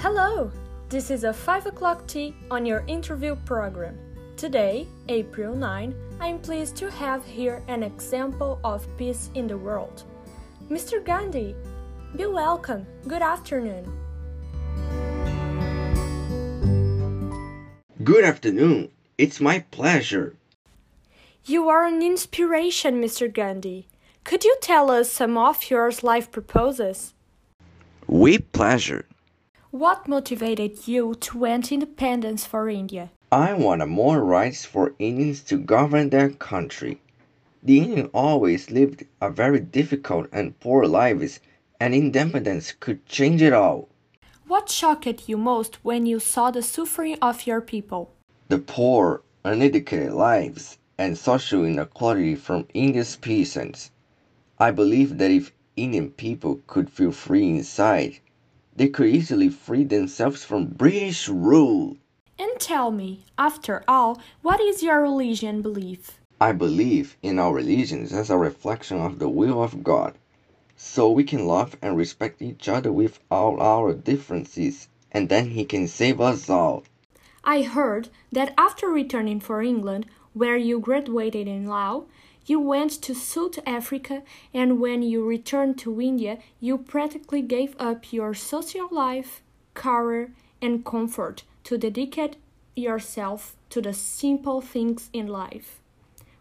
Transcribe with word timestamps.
Hello! 0.00 0.48
This 0.88 1.10
is 1.10 1.24
a 1.24 1.32
5 1.32 1.66
o'clock 1.66 2.06
tea 2.06 2.32
on 2.52 2.64
your 2.64 2.84
interview 2.86 3.34
program. 3.44 3.98
Today, 4.36 4.86
April 5.08 5.56
9, 5.56 5.92
I'm 6.20 6.38
pleased 6.38 6.76
to 6.76 6.88
have 6.88 7.24
here 7.24 7.64
an 7.66 7.82
example 7.82 8.60
of 8.62 8.86
peace 8.96 9.28
in 9.34 9.48
the 9.48 9.58
world. 9.58 10.04
Mr. 10.70 11.04
Gandhi, 11.04 11.56
be 12.14 12.26
welcome. 12.26 12.86
Good 13.08 13.22
afternoon. 13.22 13.90
Good 18.04 18.22
afternoon. 18.22 18.90
It's 19.18 19.40
my 19.40 19.64
pleasure. 19.72 20.36
You 21.44 21.68
are 21.68 21.84
an 21.84 22.02
inspiration, 22.02 23.02
Mr. 23.02 23.26
Gandhi. 23.26 23.88
Could 24.22 24.44
you 24.44 24.56
tell 24.62 24.92
us 24.92 25.10
some 25.10 25.36
of 25.36 25.68
your 25.68 25.90
life 26.04 26.30
purposes? 26.30 27.14
With 28.06 28.52
pleasure. 28.52 29.04
What 29.70 30.08
motivated 30.08 30.88
you 30.88 31.14
to 31.16 31.38
want 31.40 31.70
independence 31.70 32.46
for 32.46 32.70
India? 32.70 33.10
I 33.30 33.52
want 33.52 33.86
more 33.86 34.24
rights 34.24 34.64
for 34.64 34.94
Indians 34.98 35.42
to 35.42 35.58
govern 35.58 36.08
their 36.08 36.30
country. 36.30 37.02
The 37.62 37.80
Indians 37.80 38.08
always 38.14 38.70
lived 38.70 39.04
a 39.20 39.28
very 39.28 39.60
difficult 39.60 40.28
and 40.32 40.58
poor 40.58 40.86
lives, 40.86 41.40
and 41.78 41.94
independence 41.94 42.72
could 42.72 43.04
change 43.04 43.42
it 43.42 43.52
all. 43.52 43.90
What 44.46 44.70
shocked 44.70 45.28
you 45.28 45.36
most 45.36 45.84
when 45.84 46.06
you 46.06 46.18
saw 46.18 46.50
the 46.50 46.62
suffering 46.62 47.18
of 47.20 47.46
your 47.46 47.60
people? 47.60 48.14
The 48.48 48.60
poor, 48.60 49.20
uneducated 49.44 50.14
lives 50.14 50.78
and 50.96 51.18
social 51.18 51.66
inequality 51.66 52.36
from 52.36 52.66
India's 52.72 53.16
peasants. 53.16 53.90
I 54.58 54.70
believe 54.70 55.18
that 55.18 55.30
if 55.30 55.52
Indian 55.76 56.10
people 56.10 56.62
could 56.66 56.88
feel 56.88 57.12
free 57.12 57.50
inside, 57.50 58.20
they 58.78 58.88
could 58.88 59.08
easily 59.08 59.48
free 59.48 59.82
themselves 59.82 60.44
from 60.44 60.64
British 60.64 61.28
rule. 61.28 61.96
And 62.38 62.60
tell 62.60 62.92
me, 62.92 63.24
after 63.36 63.82
all, 63.88 64.20
what 64.42 64.60
is 64.60 64.84
your 64.84 65.02
religion 65.02 65.62
belief? 65.62 66.20
I 66.40 66.52
believe 66.52 67.16
in 67.20 67.40
our 67.40 67.52
religions 67.52 68.12
as 68.12 68.30
a 68.30 68.38
reflection 68.38 69.00
of 69.00 69.18
the 69.18 69.28
will 69.28 69.60
of 69.60 69.82
God, 69.82 70.14
so 70.76 71.10
we 71.10 71.24
can 71.24 71.44
love 71.44 71.76
and 71.82 71.96
respect 71.96 72.40
each 72.40 72.68
other 72.68 72.92
with 72.92 73.18
all 73.32 73.60
our 73.60 73.92
differences, 73.92 74.86
and 75.10 75.28
then 75.28 75.50
He 75.50 75.64
can 75.64 75.88
save 75.88 76.20
us 76.20 76.48
all. 76.48 76.84
I 77.42 77.62
heard 77.62 78.10
that 78.30 78.54
after 78.56 78.86
returning 78.86 79.40
for 79.40 79.60
England, 79.60 80.06
where 80.34 80.56
you 80.56 80.78
graduated 80.78 81.48
in 81.48 81.66
law, 81.66 82.04
you 82.48 82.58
went 82.58 82.90
to 83.02 83.14
South 83.14 83.58
Africa, 83.66 84.22
and 84.54 84.80
when 84.80 85.02
you 85.02 85.22
returned 85.22 85.78
to 85.78 86.00
India, 86.00 86.38
you 86.60 86.78
practically 86.78 87.42
gave 87.42 87.76
up 87.78 88.10
your 88.10 88.32
social 88.32 88.88
life, 88.90 89.42
career, 89.74 90.32
and 90.62 90.84
comfort 90.84 91.42
to 91.64 91.76
dedicate 91.76 92.36
yourself 92.74 93.54
to 93.68 93.82
the 93.82 93.92
simple 93.92 94.62
things 94.62 95.10
in 95.12 95.26
life. 95.26 95.78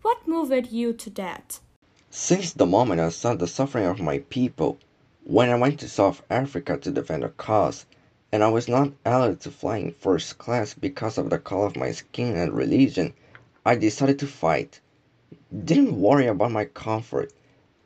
What 0.00 0.26
moved 0.26 0.72
you 0.72 0.94
to 0.94 1.10
that? 1.10 1.60
Since 2.08 2.54
the 2.54 2.64
moment 2.64 3.00
I 3.00 3.10
saw 3.10 3.34
the 3.34 3.46
suffering 3.46 3.84
of 3.84 4.00
my 4.00 4.20
people, 4.30 4.78
when 5.24 5.50
I 5.50 5.56
went 5.56 5.78
to 5.80 5.88
South 5.88 6.22
Africa 6.30 6.78
to 6.78 6.90
defend 6.90 7.24
a 7.24 7.28
cause, 7.28 7.84
and 8.32 8.42
I 8.42 8.48
was 8.48 8.68
not 8.68 8.92
allowed 9.04 9.40
to 9.40 9.50
fly 9.50 9.76
in 9.76 9.92
first 9.92 10.38
class 10.38 10.72
because 10.72 11.18
of 11.18 11.28
the 11.28 11.38
color 11.38 11.66
of 11.66 11.76
my 11.76 11.92
skin 11.92 12.36
and 12.36 12.54
religion, 12.54 13.12
I 13.66 13.74
decided 13.74 14.18
to 14.20 14.26
fight 14.26 14.80
didn't 15.64 16.00
worry 16.00 16.26
about 16.26 16.52
my 16.52 16.64
comfort. 16.64 17.32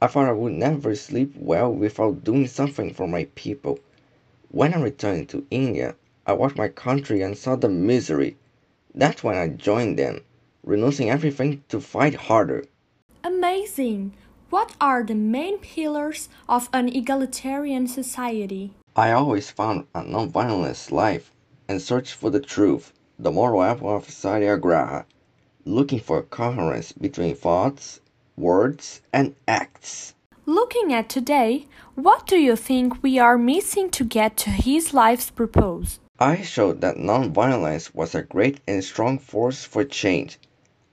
I 0.00 0.06
thought 0.06 0.28
I 0.28 0.32
would 0.32 0.52
never 0.52 0.94
sleep 0.94 1.34
well 1.36 1.72
without 1.72 2.22
doing 2.22 2.46
something 2.46 2.94
for 2.94 3.08
my 3.08 3.24
people. 3.34 3.80
When 4.50 4.74
I 4.74 4.80
returned 4.80 5.28
to 5.30 5.44
India, 5.50 5.96
I 6.24 6.34
watched 6.34 6.56
my 6.56 6.68
country 6.68 7.20
and 7.20 7.36
saw 7.36 7.56
the 7.56 7.68
misery. 7.68 8.36
That's 8.94 9.24
when 9.24 9.36
I 9.36 9.48
joined 9.48 9.98
them, 9.98 10.20
renouncing 10.62 11.10
everything 11.10 11.64
to 11.68 11.80
fight 11.80 12.14
harder. 12.14 12.64
Amazing! 13.24 14.12
What 14.50 14.76
are 14.80 15.02
the 15.02 15.16
main 15.16 15.58
pillars 15.58 16.28
of 16.48 16.68
an 16.72 16.88
egalitarian 16.88 17.88
society? 17.88 18.72
I 18.94 19.10
always 19.10 19.50
found 19.50 19.88
a 19.96 20.04
non-violent 20.04 20.92
life 20.92 21.32
and 21.68 21.82
searched 21.82 22.14
for 22.14 22.30
the 22.30 22.40
truth, 22.40 22.92
the 23.18 23.32
moral 23.32 23.64
apple 23.64 23.94
of 23.94 24.08
Satyagraha 24.08 25.06
looking 25.68 26.00
for 26.00 26.22
coherence 26.22 26.92
between 26.92 27.34
thoughts, 27.34 28.00
words, 28.36 29.02
and 29.12 29.34
acts. 29.46 30.14
Looking 30.46 30.94
at 30.94 31.10
today, 31.10 31.66
what 31.94 32.26
do 32.26 32.36
you 32.36 32.56
think 32.56 33.02
we 33.02 33.18
are 33.18 33.36
missing 33.36 33.90
to 33.90 34.04
get 34.04 34.36
to 34.38 34.50
his 34.50 34.94
life's 34.94 35.30
purpose? 35.30 36.00
I 36.18 36.42
showed 36.42 36.80
that 36.80 36.96
nonviolence 36.96 37.94
was 37.94 38.14
a 38.14 38.22
great 38.22 38.60
and 38.66 38.82
strong 38.82 39.18
force 39.18 39.64
for 39.64 39.84
change. 39.84 40.38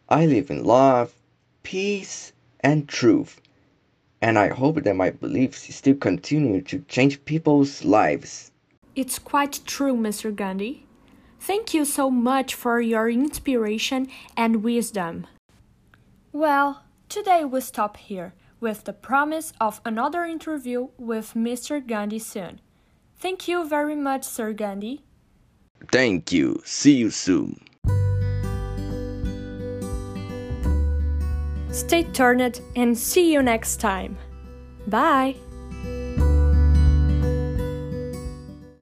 I 0.09 0.25
live 0.25 0.51
in 0.51 0.63
love, 0.65 1.13
peace, 1.63 2.33
and 2.59 2.87
truth. 2.87 3.39
And 4.21 4.37
I 4.37 4.49
hope 4.49 4.83
that 4.83 4.95
my 4.95 5.09
beliefs 5.09 5.73
still 5.73 5.95
continue 5.95 6.61
to 6.63 6.79
change 6.87 7.23
people's 7.25 7.85
lives. 7.85 8.51
It's 8.95 9.19
quite 9.19 9.61
true, 9.65 9.95
Mr. 9.95 10.35
Gandhi. 10.35 10.84
Thank 11.45 11.75
you 11.75 11.85
so 11.85 12.09
much 12.09 12.55
for 12.55 12.81
your 12.81 13.07
inspiration 13.07 14.07
and 14.35 14.63
wisdom. 14.63 15.27
Well, 16.33 16.81
today 17.07 17.45
we 17.45 17.61
stop 17.61 17.97
here 17.97 18.33
with 18.59 18.85
the 18.85 18.93
promise 18.93 19.53
of 19.61 19.79
another 19.85 20.23
interview 20.23 20.87
with 20.97 21.35
Mr. 21.35 21.85
Gandhi 21.85 22.17
soon. 22.17 22.61
Thank 23.19 23.47
you 23.47 23.63
very 23.63 23.95
much, 23.95 24.23
Sir 24.23 24.53
Gandhi. 24.53 25.03
Thank 25.91 26.31
you. 26.31 26.63
See 26.65 26.95
you 26.95 27.11
soon. 27.11 27.59
Stay 31.69 32.03
tuned 32.11 32.59
and 32.75 32.97
see 32.97 33.31
you 33.31 33.43
next 33.43 33.77
time. 33.79 34.17
Bye. 34.87 35.35